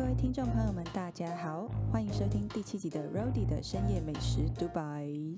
[0.00, 5.36] 各位听众朋友们，大家好，欢迎收听第七集的 Rody 的深夜美食 Dubai。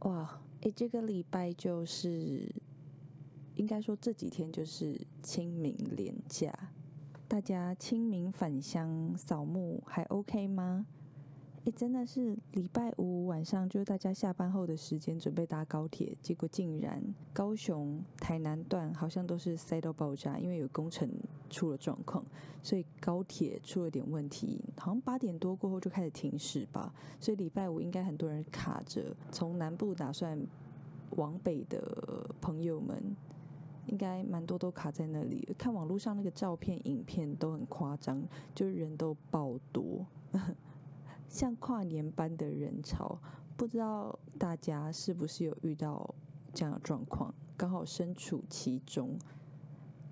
[0.00, 2.52] 哇，诶，这个礼拜就是
[3.54, 6.52] 应该说这几天就是清明连假，
[7.28, 10.84] 大家清明返乡扫墓还 OK 吗？
[11.64, 17.00] 诶，真的是礼拜五晚上，就是大家下班后的时间，准备搭高铁，结果竟然
[17.32, 21.08] 高雄、台南段好像都是塞到爆炸，因为有工程
[21.48, 22.24] 出了状况，
[22.62, 30.38] 所以高铁出了点问题，好像八点多过后就开始停驶吧，所以礼拜五应该很多人卡着，从南部打算
[31.10, 33.16] 往北的朋友们。
[33.88, 38.20] 应该蛮多都卡在那里，看网络上那个照片、影片都很夸张，
[38.52, 40.04] 就是人都爆多。
[41.30, 43.16] 像跨年般的人潮，
[43.56, 46.12] 不知道大家是不是有遇到
[46.52, 47.32] 这样的状况？
[47.56, 49.16] 刚好身处其中，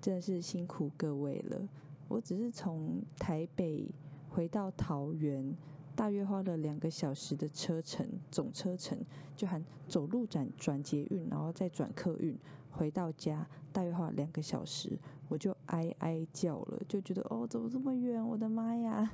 [0.01, 1.67] 真的是辛苦各位了。
[2.07, 3.89] 我只是从台北
[4.29, 5.55] 回到桃园。
[5.95, 8.99] 大约花了两个小时的车程，总车程
[9.33, 12.37] 就含走路转转捷运，然后再转客运
[12.69, 18.21] 回到家，大约花了两个小时，我就哀哀叫了，就觉得哦，怎么这么远？
[18.27, 19.09] 我的妈呀，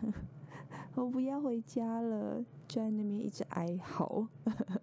[0.95, 4.25] 我不要回家了，就在那边一直哀嚎。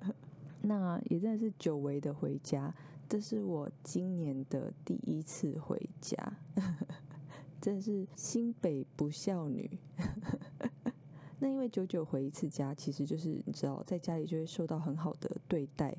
[0.62, 2.72] 那也真的是久违的回家，
[3.08, 6.14] 这是我今年的第一次回家，
[7.58, 9.78] 真是新北不孝女。
[11.40, 15.96] 那因为久久回一次家，其实就是你知道，在家里就会受到很好的对待，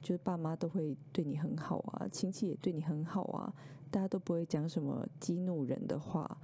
[0.00, 3.52] 就是爸妈都会对你很好啊，亲戚也对你很好啊，
[3.90, 6.38] 大家都不会讲什么激怒人的话，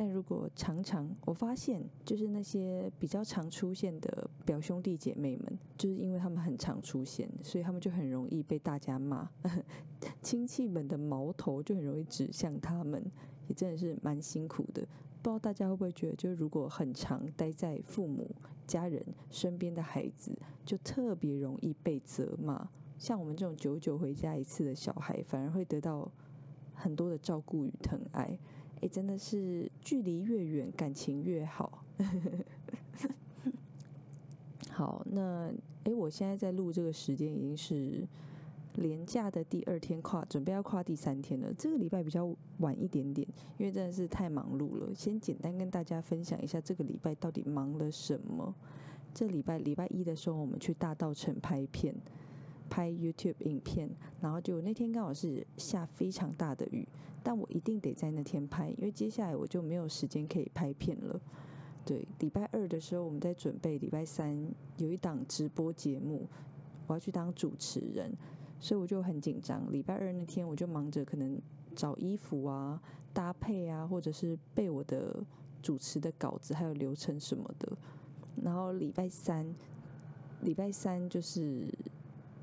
[0.00, 9.28] 但如果常常我发现，就是那些比较常出现的表兄弟姐妹们，就是因为他们很常出现，所以他们就很容易被大家骂，
[10.22, 13.04] 亲戚们的矛头就很容易指向他们，
[13.48, 14.86] 也真的是蛮辛苦的。
[15.20, 18.30] 不知道大家会不会觉得，就是如果很常待在父母
[18.68, 20.30] 家人身边的孩子，
[20.64, 22.68] 就特别容易被责骂。
[22.98, 26.08] 像我们这种久久回家一次的小孩，反而会得到
[26.72, 28.38] 很多的照顾与疼爱。
[28.80, 31.84] 哎，真的是距离越远，感情越好。
[34.70, 35.52] 好，那
[35.84, 38.06] 哎，我现在在录这个时间已经是。
[38.74, 41.52] 连假的第二天跨，准备要跨第三天了。
[41.54, 44.94] 这个礼拜比较晚一点点，因为真的是太忙碌了。
[44.94, 48.54] 先简单跟大家分享一下这个礼拜到底忙了什么。
[49.12, 51.92] 这礼拜礼拜一的时候，我们去大道城拍片，
[52.68, 53.90] 拍 YouTube 影片，
[54.20, 56.86] 然后就那天刚好是下非常大的雨，
[57.22, 61.20] 但我一定得在那天拍，因为接下来我就没有时间可以拍片了。
[61.84, 64.36] 对，礼拜二的时候，我们在准备礼拜三
[64.76, 66.26] 有一档直播节目，
[66.86, 68.12] 我要去当主持人。
[68.60, 69.70] 所以我就很紧张。
[69.72, 71.40] 礼拜二那天，我就忙着可能
[71.76, 75.24] 找衣服啊、搭配啊，或者是背我的
[75.62, 77.78] 主持的稿子，还有流程什么的。
[78.42, 79.46] 然后礼拜三，
[80.40, 81.72] 礼拜三就是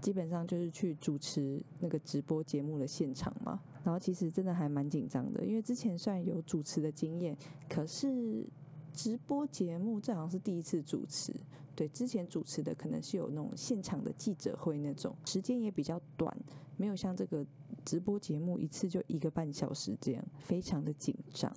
[0.05, 3.59] 基本上就是去主持那个直播节目的现场嘛。
[3.83, 7.35] 然后其实真的还蛮紧张的，因为之前虽然有主持的经验，
[7.67, 8.45] 可是。
[8.93, 11.35] 直播节目这好像是第一次主持，
[11.75, 16.33] 对，之前主持的可能是有那种现场的记者会那种，时间也比较短，
[16.77, 17.45] 没有像这个
[17.83, 21.53] 直播节目一次就一个半小时这样，非常的紧张。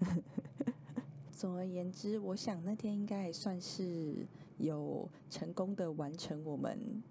[1.32, 4.26] 总而言之，我想那天应该也算是
[4.58, 7.02] 有成功的完成我们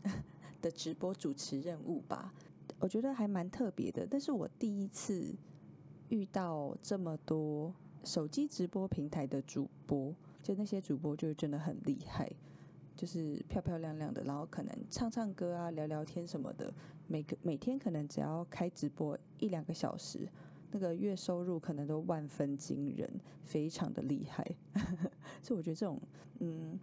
[0.61, 2.33] 的直播主持任务吧。
[2.79, 5.35] 我觉得还蛮特别的，但是我第一次
[6.09, 7.73] 遇到这么多。
[8.03, 10.11] 手机直播平台的主播，
[10.41, 12.27] 就那些主播就真的很厉害，
[12.95, 16.73] 就是漂漂亮亮的，然后可能唱唱歌啊、聊聊天什么的。
[17.05, 20.27] 每个每天可能只要开直播一两个小时，
[20.71, 23.07] 那个月收入可能都万分惊人，
[23.43, 24.43] 非常的厉害。
[25.43, 26.01] 所以我觉得这种，
[26.39, 26.79] 嗯。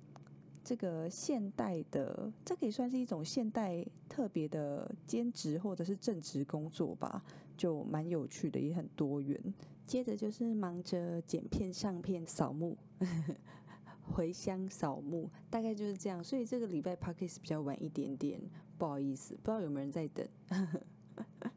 [0.69, 7.25] 这个现代的，这可以算是一种现代特别的兼职或者是正职工作吧，
[7.57, 9.41] 就蛮有趣的，也很多元。
[9.87, 12.77] 接着就是忙着剪片、上片、扫墓、
[14.13, 16.23] 回乡扫墓，大概就是这样。
[16.23, 18.39] 所以这个礼拜 p o c k e t 比较晚一点点，
[18.77, 20.29] 不好意思，不知道有没有人在等。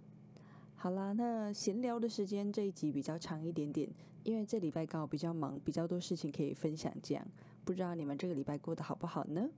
[0.76, 3.90] 好啦，那闲聊的时间这一集比较长一点点，
[4.24, 6.90] 因为这礼拜刚好比较忙，比较多事情可以分享。
[7.04, 7.28] 这样，
[7.64, 9.50] 不知道你们这个礼拜过得好不好呢？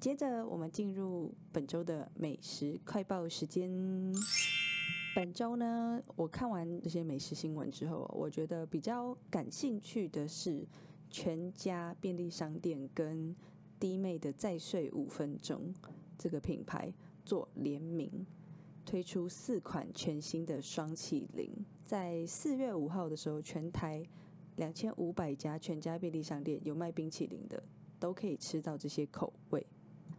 [0.00, 3.70] 接着我们进入本周的美食快报时间。
[5.14, 10.66] 本周呢，我看完这些美食新闻之后，我觉得比较感兴趣的是
[11.10, 13.34] 全家便利商店跟
[13.78, 15.74] 弟妹的再睡五分钟
[16.16, 16.92] 这个品牌
[17.24, 18.26] 做联名。
[18.86, 21.54] 推出四款全新的双气灵，
[21.84, 24.02] 在四月五号的时候，全台
[24.56, 27.62] 两千五百家全家便利商店有卖冰淇淋的，
[27.98, 29.66] 都可以吃到这些口味。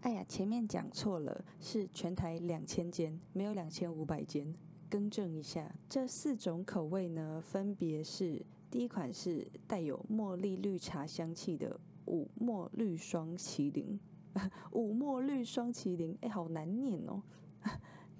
[0.02, 4.52] 哎呀，前面讲错了，是全台两千间，没有两千五百间，
[4.90, 5.72] 更正一下。
[5.88, 14.00] 这四种口味呢，分别是第一款是带有茉莉绿茶香气的五茉绿双麒麟，
[14.74, 17.22] 五茉绿双麒麟，哎，好难念哦。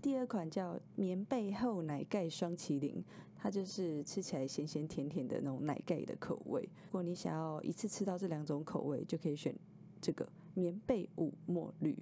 [0.02, 3.04] 第二款叫棉被厚奶盖双麒麟，
[3.44, 6.62] 它就是吃起来咸咸甜甜的那种奶盖的口味。
[6.62, 9.52] 如果你想要一次吃到这两种口味，就可以选
[10.00, 11.98] 这个棉被五墨绿，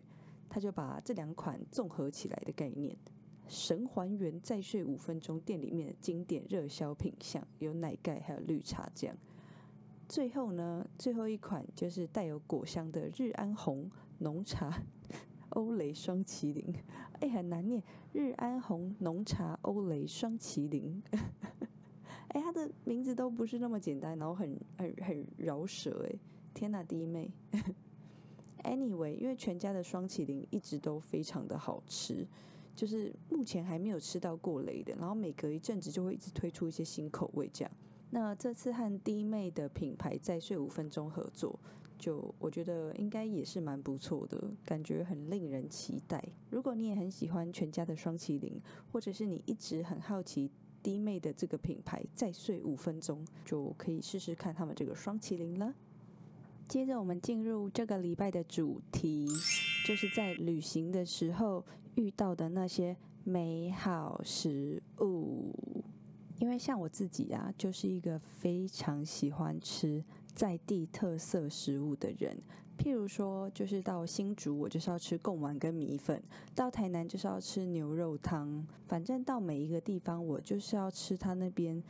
[0.50, 2.94] 它就把这两款综合起来的概念，
[3.48, 9.16] 神还原再睡五分钟店里面的经典热销品项，有奶盖还有绿茶酱。
[10.10, 14.84] 最后呢，最后一款就是带有果香的日安红浓茶。
[15.52, 16.74] 欧蕾双麒麟，
[17.20, 17.82] 哎，很难念。
[18.12, 21.02] 日安红浓茶欧蕾双麒麟，
[22.30, 26.20] 哎，它的名字都不是那么简单，然后很很很饶舌，哎，
[26.54, 27.32] 天哪，弟妹。
[28.64, 32.28] Anyway，因为全家的双麒麟一直都非常的好吃，
[32.76, 37.72] 就是目前还没有吃到过雷的，然后每隔一阵子就会一直推出一些新口味这样。
[38.10, 41.58] 那这次和弟妹的品牌再睡五分钟合作。
[42.00, 46.24] 就我觉得应该也是蛮不错的，感觉很令人期待。
[46.50, 48.60] 如果你也很喜欢全家的双麒麟，
[48.92, 50.50] 或者是你一直很好奇
[50.82, 55.76] 弟妹的这个品牌，再睡五分钟就可以试试看他们这个双麒麟了。
[56.70, 59.28] 接着我们进入这个礼拜的主题，
[59.86, 61.66] 就是在旅行的时候
[61.96, 65.54] 遇到的那些美好食物。
[66.40, 70.02] 因为像我自己啊，就是一个非常喜欢吃。
[70.40, 72.34] 在地特色食物的人，
[72.78, 76.18] 譬如说，就是到新竹，我就是要吃贡丸跟米粉；
[76.56, 78.66] 到台南就是要吃牛肉汤。
[78.88, 81.84] 反正到每一个地方，我就是要吃他那边，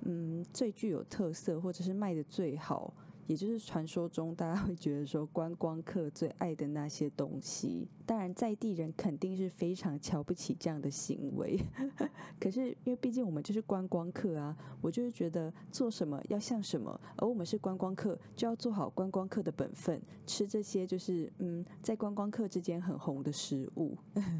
[0.00, 2.92] 嗯，最具有特色或者是卖的最好。
[3.32, 11.58] 也就是传说中大家会觉得说观光客最爱的那些东西，当然在地人肯定是非常瞧不起这样的行为。
[12.38, 23.96] 可是因为毕竟我们就是观光客啊，我就是觉得做什么要像什么，而我们是观光客就要做好观光客的本分，吃这些就是嗯在观光客之间很红的食物。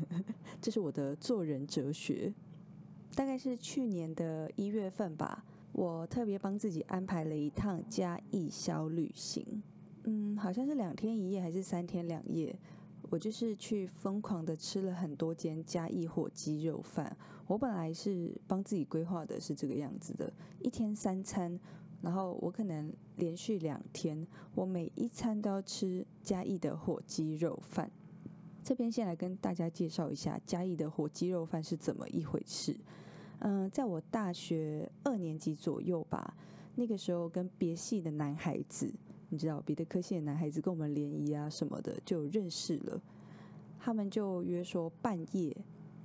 [0.61, 2.31] 这是我的做人哲学。
[3.15, 5.45] 大概是去年的一月份吧。
[5.73, 9.63] 我特别帮自己安排了一趟嘉义小旅行，
[10.05, 12.55] 嗯，好像是两天一夜还是三天两夜。
[13.11, 17.15] 我就是去疯狂的吃了很多间嘉义火鸡肉饭。
[17.47, 21.59] 我本来是帮自己规划的是这个样子的，一天三餐，
[22.01, 27.91] 然后我可能连续两天，我每一餐都要吃嘉义的火鸡肉饭。
[28.63, 32.75] 这边先来跟大家介绍一下嘉义的火鸡肉饭是怎么一回事。
[33.45, 36.37] 嗯，在我大学二年级左右吧，
[36.77, 38.89] 那个时候跟别系的男孩子，
[39.31, 43.03] 你知道别的科系的男孩子跟我们联谊啊什么的，就认识了。
[43.81, 45.57] 他们就约说半夜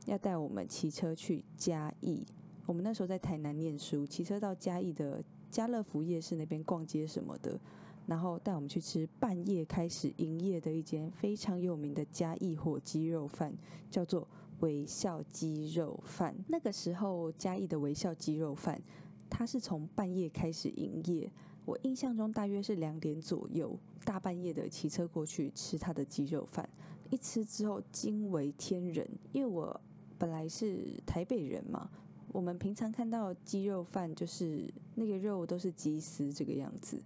[0.07, 2.25] 要带我们骑车去嘉义。
[2.65, 7.59] 我们那时候在台南念书，骑车到嘉义的家乐福夜市那边逛街什么的，
[8.07, 13.53] 然后带我们去吃半夜开始营业的一间非常有名的嘉义火鸡肉饭，
[13.91, 14.27] 叫做。
[14.59, 18.81] 微笑鸡肉饭，那个时候嘉义的微笑鸡肉饭，
[19.29, 21.31] 它是从半夜开始营业。
[21.65, 26.67] 我印象中大约是两点左右，大半夜的骑车过去吃它的鸡肉饭，
[27.09, 29.07] 一吃之后惊为天人。
[29.33, 29.79] 因为我
[30.17, 31.89] 本来是台北人嘛，
[32.31, 36.97] 我们平常看到鸡肉饭就是那个肉都是鸡丝这个样子，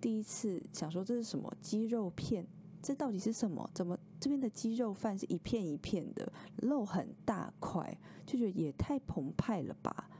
[0.00, 2.46] 第一次想说这是什么鸡肉片。
[2.80, 3.68] 这到底是什么？
[3.74, 7.96] 怎么这边的鸡肉饭是一片一片的，肉很大块，
[8.26, 10.10] 就觉得也太澎湃了吧！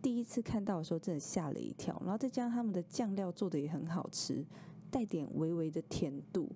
[0.00, 2.00] 第一次看到的时候，真的吓了一跳。
[2.04, 4.44] 然后再加上他们的酱料做的也很好吃，
[4.90, 6.48] 带点微微的甜度，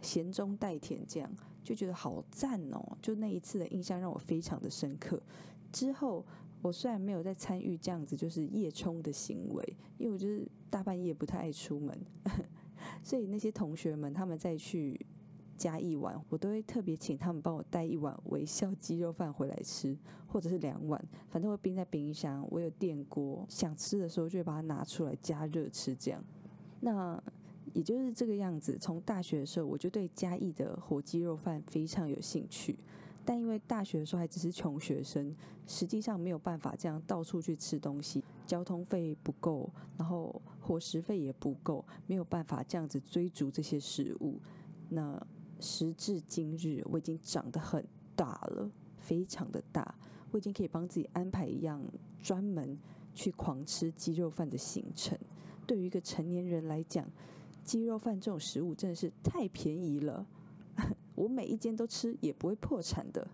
[0.00, 1.30] 咸中带甜，这样
[1.64, 2.96] 就觉得好赞哦！
[3.02, 5.20] 就那一次的印象让我非常的深刻。
[5.72, 6.24] 之后
[6.62, 11.98] 我虽然没有在参与这样子就是夜冲的行为，因为我就是大半夜不太爱出门。
[13.02, 14.98] 所以那些同学们，他们再去
[15.56, 19.96] 加一碗，我都会特别请他们帮我带一碗微笑鸡肉饭回来吃，
[20.26, 22.46] 或者是两碗，反正会冰在冰箱。
[22.50, 25.94] 我有电锅，想吃的时候就会把它拿出来加热吃。
[25.96, 26.22] 这样，
[26.80, 27.22] 那
[27.72, 28.76] 也就是这个样子。
[28.78, 32.78] 从大学的时候，我就对嘉义的火鸡肉饭非常有兴趣。
[33.24, 35.34] 但因为大学的时候还只是穷学生，
[35.66, 44.38] 实际上没有办法这样到处去吃东西，交通费不够，然后伙食费也不够，没有办法这样子追逐这些食物。
[44.88, 45.20] 那
[45.60, 47.84] 时至今日，我已经长得很
[48.14, 49.94] 大了，非常的大，
[50.30, 51.82] 我已经可以帮自己安排一样
[52.22, 52.78] 专门
[53.14, 55.18] 去狂吃鸡肉饭的行程。
[55.66, 57.08] 对于一个成年人来讲，
[57.64, 60.26] 鸡肉饭这种食物真的是太便宜了。
[61.14, 63.26] 我每一间都吃也不会破产的，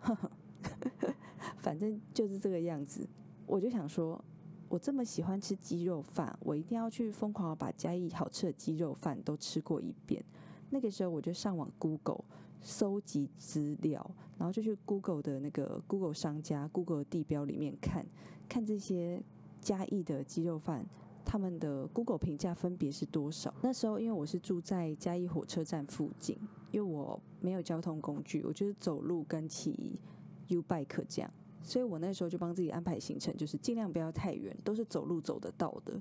[1.58, 3.06] 反正就是这个样子。
[3.46, 4.24] 我就想说，
[4.68, 10.24] 我这么喜欢吃鸡肉饭，我一定要去疯狂把嘉义好吃的鸡肉饭都吃过一遍。
[10.72, 12.24] 那个时候我就上网 Google
[12.62, 18.06] 搜集资料，然后就去 Google 的那个 Google 商家 Google 地标里面看
[18.48, 19.22] 看这些
[19.60, 20.86] 嘉义的鸡肉饭。
[21.24, 23.54] 他们的 Google 评价分别是多少？
[23.62, 26.36] 那时候因为我是住在嘉义火车站附近，
[26.72, 30.00] 因为我没有交通工具，我就是走路跟骑
[30.48, 31.30] U bike 这样，
[31.62, 36.00] 所以我那时候就帮自己安排行程，就是尽量不要太远，都是走路走得到的。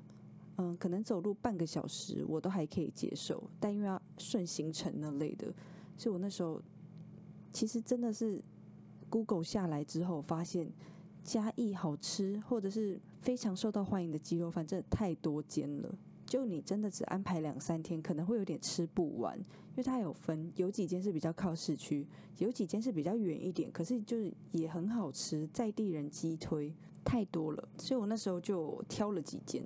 [0.58, 5.54] 嗯，可能走路半个小时我都还可以接受，但因为要顺行程那类的，
[5.98, 6.62] 所以我那时候
[7.52, 8.42] 其实真的是
[9.10, 10.72] Google 下来之后发现。
[11.24, 15.96] 嘉义好吃，或者是非常受到欢迎的鸡肉饭，真的太多间了。
[16.26, 22.08] 就你真的只安排两三天，可能会有点吃不完，因为它有分，有几间是比较靠市区，
[22.40, 26.74] 有几间是比较远一点，可是就是也很好吃，在地人鸡推
[27.06, 29.64] 太多了，所以我那时候就挑了几间。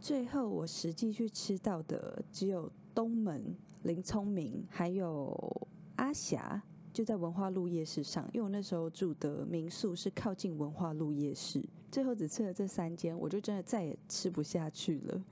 [0.00, 6.62] 最后我实际去吃到的只有东门、林聪明，还有阿霞。
[6.90, 11.62] 就在文化路夜市上，因为我那时候住的民宿是靠近文化路夜市。
[11.92, 15.22] 最后只吃了这三间，我就真的再也吃不下去了，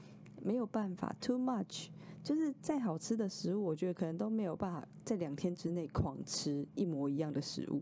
[0.45, 1.89] 没有办法，too much。
[2.23, 7.79] 就是再好吃的食物，我觉得可能都没有办法在两天之内狂吃一模一样的食物。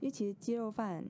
[0.00, 1.04] 因为其实鸡肉饭，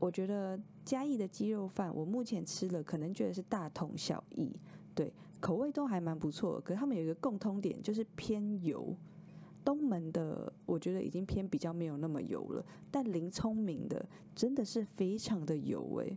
[0.00, 4.50] 我觉得嘉义的鸡肉饭，我目前吃了可能觉得是大同小异，
[4.94, 6.58] 对，口味都还蛮不错。
[6.62, 8.96] 可是他们有一个共通点，就是偏油。
[9.62, 14.02] 东门的我觉得已经偏比较没有那么油了，但林聪明的
[14.34, 16.16] 真的是非常的油诶，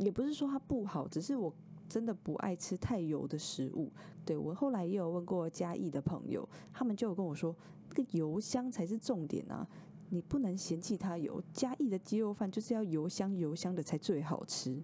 [0.00, 1.54] 也不是说它不好，只是我
[1.88, 3.92] 真的不爱吃太油的食物。
[4.24, 7.54] 对我后来也有问过嘉义的朋友，他们就有跟我说，
[7.90, 9.64] 那个油香才是重点啊，
[10.10, 11.42] 你不能嫌弃它油。
[11.52, 14.82] 嘉义的鸡肉饭就是要油香油香的才最好吃。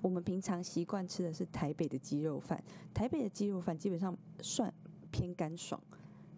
[0.00, 4.72] 我们平常习惯吃的是台北的鸡肉饭，台北的鸡肉饭基本上算
[5.10, 5.80] 偏干爽，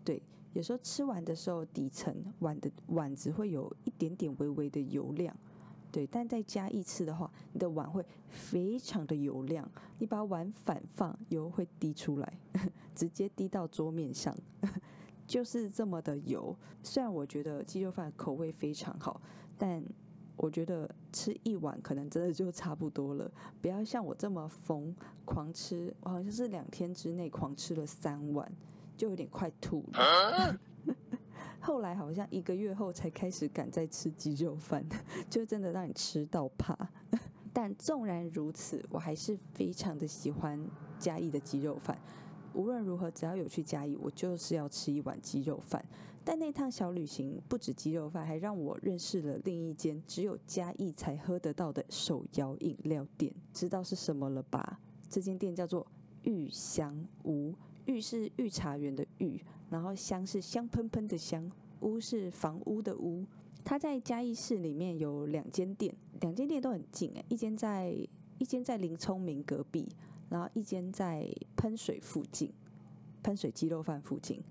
[0.05, 0.23] 对。
[0.53, 5.37] 有时候吃完的时候，底层碗的碗子会有一点点微微的油亮，
[5.93, 6.07] 对。
[6.07, 9.71] 但再加一次的话，你的碗会非常的油亮。
[9.99, 12.39] 你把碗反放，油会滴出来，
[12.95, 14.35] 直接滴到桌面上，
[15.27, 16.57] 就是这么的油。
[16.83, 19.21] 虽然我觉得鸡肉饭口味非常好，
[19.59, 19.83] 但
[20.37, 23.31] 我觉得吃一碗可能真的就差不多了。
[23.61, 28.51] 不要像我这么疯狂吃，我好像是两天之内狂吃了三碗。
[28.97, 30.59] 就有点快吐了。
[31.61, 34.83] 后来好像一个月后才开始敢再吃鸡肉饭，
[35.29, 36.75] 就真的让你吃到怕。
[37.53, 40.59] 但纵然如此，我还是非常的喜欢
[40.99, 41.99] 嘉义的鸡肉饭。
[42.57, 45.85] 无论如何，只要有去嘉义，我就是要吃一碗鸡肉饭。
[46.25, 53.33] 但那趟小旅行不止鸡肉饭，还让我认识了另一间只有嘉义才喝得到的手摇饮料店。
[53.53, 54.81] 知道是什么了吧？
[55.09, 55.87] 这间店叫做
[56.23, 57.55] 玉香屋。
[57.85, 61.49] 御是御茶园的御，然后香是香喷喷的香，
[61.83, 63.25] 屋是房屋的屋。
[63.63, 67.95] 它在嘉义市里面有两间店，两间店都很近诶，一间在
[68.39, 69.87] 一间在林聪明隔壁，
[70.29, 72.53] 然后一间在喷水附近，
[73.23, 74.43] 喷水鸡肉饭附近。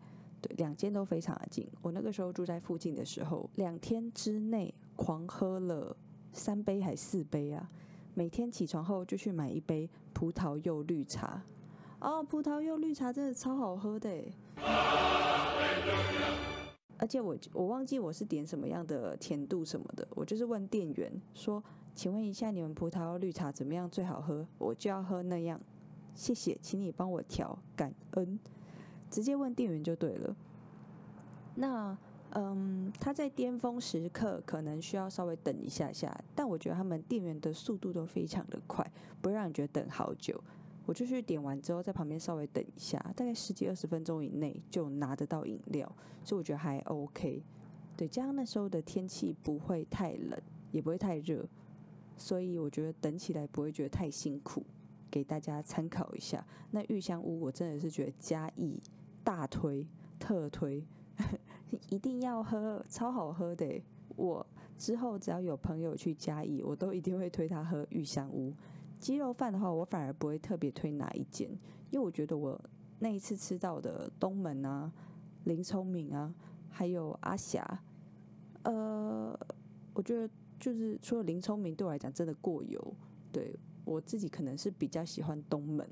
[0.42, 1.68] 对，两间都非常的近。
[1.82, 5.96] 我那个时候住在附近的时候，两天之内狂喝了
[6.34, 7.70] 三杯还四杯啊！
[8.14, 11.42] 每天起床后就去买一杯葡萄柚绿茶。
[12.00, 14.10] 哦，葡萄柚绿茶真的超好喝的，
[16.98, 21.64] 而且我我忘记我是点什么样的甜度什么的，我就是问店员说，
[21.96, 24.46] 请问一下你们葡萄绿茶怎么样最好喝？
[24.58, 25.60] 我就要喝那样，
[26.14, 28.38] 谢谢，请你帮我调，感恩，
[29.10, 30.36] 直接问店员就对了。
[31.56, 31.98] 那
[32.32, 38.86] 嗯，他在巅峰时刻可能需要稍微等一下下，但我觉得他们店员的速度都非常的快，
[39.22, 40.38] 不会让你觉得等好久。
[40.86, 45.90] 我就去点完之后，在旁边稍微等一下，大概十几二十分钟以内就拿得到饮料，
[46.26, 47.42] 所以我觉得还 OK。
[47.96, 50.38] 对，加上那时候的天气不会太冷，
[50.74, 51.48] 也不会太热，
[52.18, 54.64] 所以我觉得等起来不会觉得太辛苦。
[55.12, 58.78] 给大家参考一下，那玉香屋我真的是觉得嘉义
[59.24, 59.88] 大推
[60.20, 60.86] 特推，
[61.90, 63.82] 一定要喝，超好喝的。
[64.18, 64.46] 我
[64.78, 68.54] 之后只要有朋友去嘉义，我都一定会推他喝玉香屋。
[69.00, 71.50] 鸡肉饭的话，我反而不会特别推哪一间，
[71.92, 72.60] 因为我觉得我
[73.00, 74.92] 那一次吃到的东门啊、
[75.46, 76.34] 林聪明啊，
[76.70, 77.84] 还有阿霞，
[78.64, 79.38] 呃，
[79.94, 80.30] 我觉得
[80.66, 82.96] 就是除了林聪明对我来讲真的过油，
[83.32, 85.88] 对我自己可能是比较喜欢东门，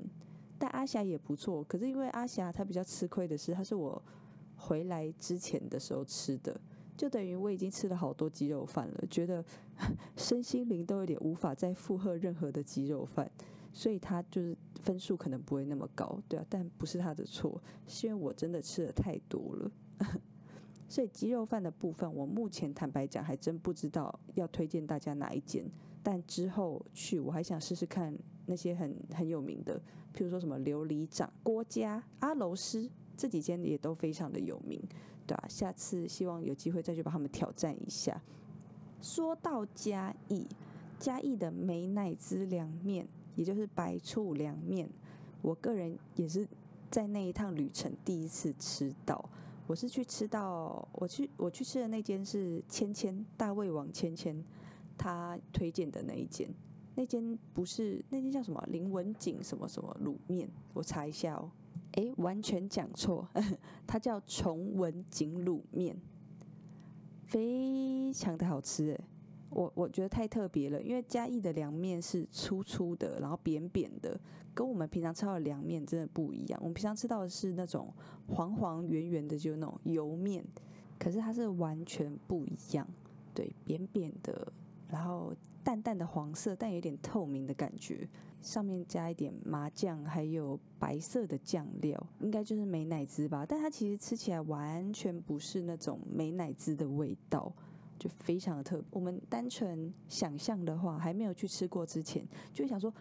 [0.58, 1.62] 但阿霞也不错。
[1.62, 4.02] 可是因为阿霞她比较吃亏的是，她是我
[4.56, 6.60] 回来之前的时候吃的，
[6.96, 9.44] 就等于我已经吃了好多鸡肉饭了，觉得
[10.18, 13.30] 身心灵都有点无法再负荷任何的鸡肉饭，
[13.72, 16.44] 所以他就是分数可能不会那么高，对啊。
[16.48, 19.70] 但不是他的错，是因为我真的吃的太多了。
[20.94, 25.68] 所以鸡肉饭的部分，我目前坦白讲还真不知道要推荐大家哪一间。
[26.04, 29.76] 但之后去我还想试试看那些很很有名的，
[30.14, 34.80] 譬如说什么琉璃掌、郭家、阿楼斯这几间也都非常的有名，
[35.26, 38.22] 对啊，下次希望有机会再去把他们挑战一下。
[39.02, 40.46] 说到嘉义，
[41.00, 44.88] 嘉义的美乃滋凉面，也就是白醋凉面，
[45.42, 46.46] 我个人也是
[46.88, 49.28] 在那一趟旅程第一次吃到。
[49.66, 54.44] 我是去吃到，我去我去吃的那间是芊芊大胃王芊芊
[54.98, 56.48] 他推荐的那一间，
[56.94, 61.50] 那间不是那间叫什么林文景什么什么卤面，我查一下哦，
[61.92, 63.26] 诶，完全讲错，
[63.86, 65.96] 它叫崇文景卤面，
[67.26, 69.00] 非常的好吃诶。
[69.54, 74.18] 我我觉得太特别了，因为嘉义的凉面是粗粗的，然后扁扁的，
[74.52, 76.58] 跟我们平常吃到的凉面真的不一样。
[76.60, 77.92] 我们平常吃到的是那种
[78.26, 80.44] 黄黄圆圆的，就是那种油面，
[80.98, 82.86] 可是它是完全不一样，
[83.32, 84.52] 对，扁扁的，
[84.88, 85.32] 然后
[85.62, 88.08] 淡淡的黄色，但有点透明的感觉，
[88.42, 97.52] 上面加一点麻酱，还有白色的酱料，应该就是美乃滋吧，但它其实吃起来完全不是那种美乃滋的味道。
[98.04, 102.92] 就非常的特，我们单纯想象的话，还没有去吃过之前，就想说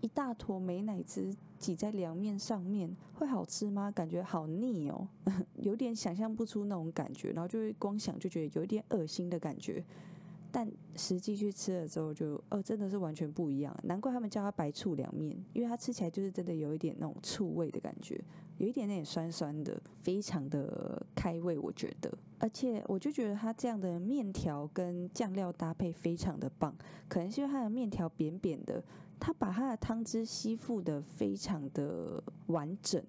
[0.00, 3.88] 一大坨美奶滋挤在凉面上面会好吃吗？
[3.88, 5.06] 感觉好腻哦，
[5.62, 9.84] 有点想象不出那种感觉，然后就会光想就觉得有一点恶心的感觉。
[10.58, 13.72] 但实际去吃了之后，就哦，真的是完全不一样。
[13.84, 18.20] 难怪他们叫它白醋凉面，因为它吃起来就是真的有一点那种醋味的感觉，
[18.56, 22.12] 有一点点酸酸的，非常的开胃，我觉得。
[22.40, 26.74] 而且我就觉得它这样的面条跟酱料搭配非常的棒，
[27.08, 28.82] 可能是因为它的面条扁扁的，
[29.20, 33.00] 它把它的汤汁吸附的非常的完整，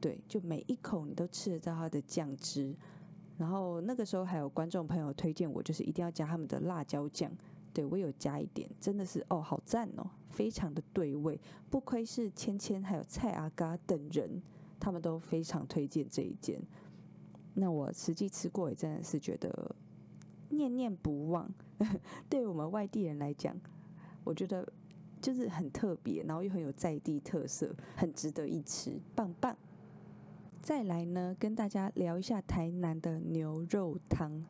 [0.00, 2.74] 对，就每一口你都吃得到它的酱汁。
[3.38, 7.30] 然后那个时候还有观众朋友推荐我，就是一定要加他们的辣椒酱。
[7.74, 11.40] 对我有加一点，真的是哦，好赞哦，非常的对味。
[11.70, 14.42] 不愧是芊芊还有蔡阿嘎等人，
[14.78, 16.60] 他们都非常推荐这一间。
[17.54, 19.74] 那我实际吃过，也真的是觉得
[20.50, 21.50] 念念不忘。
[22.28, 23.58] 对我们外地人来讲，
[24.22, 24.70] 我觉得
[25.22, 29.56] 就是很特别，然后又很有在地特色，很值得一吃，棒棒。
[30.62, 34.46] 再来呢，跟大家聊一下台南的牛肉汤。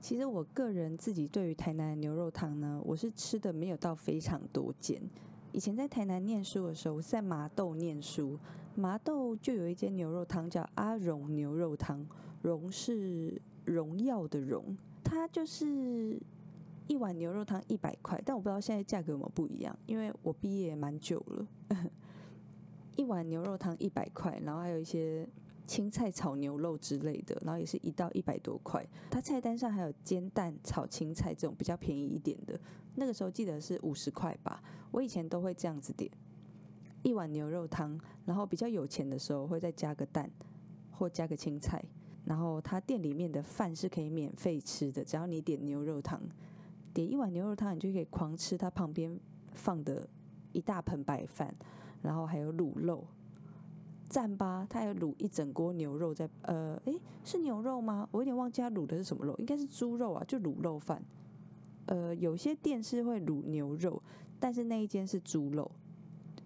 [0.00, 5.02] 其实我个人自己对于台南的牛肉汤呢，我是吃的没有到非常多间。
[5.50, 8.38] 以前在台南念书的时候，我在麻豆念书，
[8.76, 12.06] 麻豆就有一间牛肉汤叫阿荣牛肉汤，
[12.42, 16.16] 荣是荣耀的荣，它就是
[16.86, 21.46] 一碗牛肉汤一百块，但我不知道现在价格有没有不一样，因为我毕业蛮久了。
[22.96, 25.26] 一碗牛肉汤一百块，然后还有一些
[25.66, 28.84] 青菜炒牛肉之类的，然后也是一道一百多块。
[29.10, 32.58] 它菜单上还有煎蛋炒青菜这种比较便宜一点的，
[32.96, 34.62] 那个时候记得是五十块吧。
[34.90, 36.10] 我以前都会这样子点
[37.02, 40.30] 一碗牛肉汤，然后比较有钱的时候会再加个蛋
[40.90, 41.82] 或加个青菜。
[42.24, 46.20] 然后他店里面的饭是可以免费吃的，只要你点牛肉汤，
[46.92, 49.18] 点一碗牛肉汤，你就可以狂吃它旁边
[49.52, 50.06] 放的
[50.52, 51.54] 一大盆白饭。
[52.02, 53.06] 然后还有卤肉，
[54.10, 54.66] 赞吧！
[54.68, 58.08] 他有卤一整锅牛肉在，呃，诶，是牛肉吗？
[58.10, 61.00] 我有点忘记他卤的是什么肉，应该是猪肉啊，就卤肉饭。
[61.86, 64.02] 呃，有些店是会卤牛肉，
[64.40, 65.70] 但是那一间是猪肉，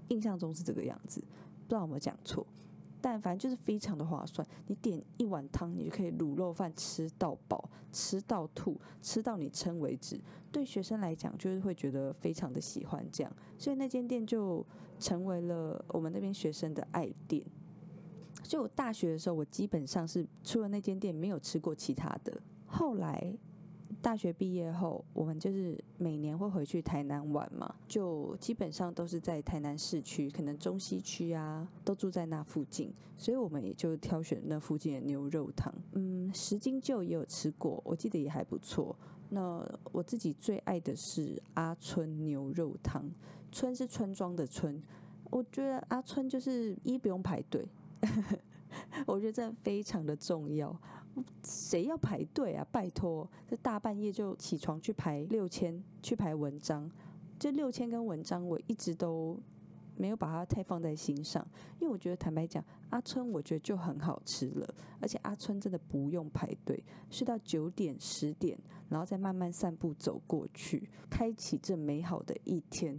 [0.08, 2.46] 印象中是这个样子，不知道有没有讲错。
[3.04, 10.18] 但凡就是非常的划算，你点一碗汤，你就可以卤肉饭吃到饱，吃到吐，吃到你撑为止。
[10.50, 14.64] 对学生来讲，就是会觉得非常的喜欢这样，所以那间店就
[14.98, 17.44] 成为了我们那边学生的爱店。
[18.42, 22.40] 所以我大学的时候，我基本上是除了那间店，没有吃过其他的。
[22.64, 23.36] 后来。
[24.02, 35.72] 大学毕业后，我们就是每年会回去台南玩嘛，就基本上都是在台南市区，可能中西区啊，都住在那附近，所以我们也就挑选那附近的牛肉汤。
[35.92, 38.94] 嗯，石金旧也有吃过，我记得也还不错。
[39.30, 43.10] 那我自己最爱的是阿春牛肉汤，
[43.50, 44.80] 村是村庄的村，
[45.30, 47.66] 我觉得阿春就是一不用排队，
[49.06, 50.76] 我觉得这非常的重要。
[51.44, 52.66] 谁要排队啊？
[52.72, 56.90] 拜托，这大半夜就起床去排六千，去排文章。
[57.38, 59.38] 这六千跟文章，我一直都
[59.96, 61.46] 没有把它太放在心上，
[61.80, 72.98] 因为我觉得坦白讲，阿春我觉得就很好吃了，而且阿春真的不用排队，是到九点十点，然后再慢慢散步走过去，开启这美好的一天，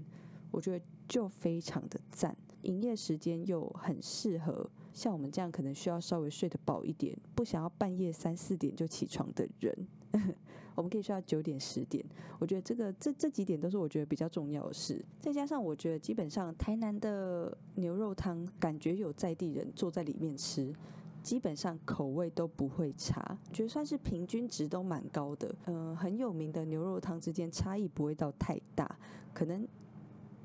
[0.52, 2.36] 我觉得就非常的赞。
[2.62, 9.88] 营业时间又很适合像我们这样可能需要稍微睡得饱一点，不想要半夜三四点就起床的人，
[10.74, 12.04] 我们可以睡到九点十点。
[12.40, 15.04] 我觉得这个这这几点都是我觉得比较重要的事。
[15.20, 20.74] 再加上我觉得基本上台南的牛肉汤，感觉有在地人坐在里面吃，
[21.22, 25.54] 基本上口味都不会差，觉得算是平均值都蛮高的。
[25.66, 28.98] 嗯，很有名的牛肉汤之间差异不会到太大，
[29.34, 29.68] 可能。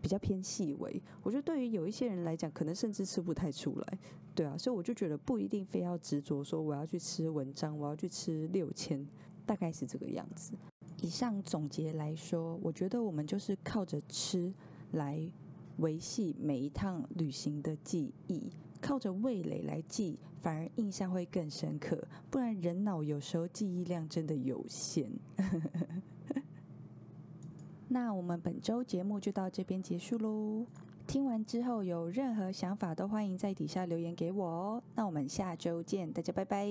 [0.02, 3.98] 比较偏细微，我觉得对于有一些人来讲，可能甚至吃不太出来，
[4.40, 9.06] 对啊，所以我就觉得不一定非要执着说我要去吃文章，我要去吃六千，
[9.44, 10.54] 大概是这个样子。
[11.02, 14.50] 以上总结来说，我觉得我们就是靠着吃
[14.92, 15.30] 来
[15.76, 18.50] 维系每一趟旅行的记忆，
[18.80, 22.02] 靠着味蕾来记，反而印象会更深刻。
[22.30, 25.12] 不然人脑有时候记忆量真的有限。
[27.88, 30.64] 那我们本周节目就到这边结束喽。
[31.10, 34.82] 听完之后有任何想法都欢迎在底下留言给我哦。
[34.94, 36.68] 那我们下周见，大家拜拜。